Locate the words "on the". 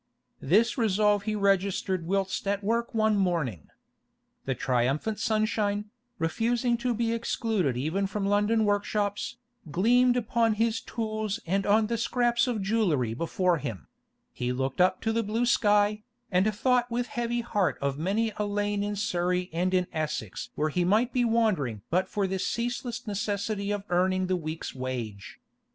11.67-11.99